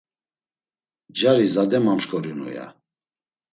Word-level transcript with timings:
Cari 1.17 1.45
zade 1.53 1.79
mamşǩorinu, 1.85 2.47
ya. 2.55 2.65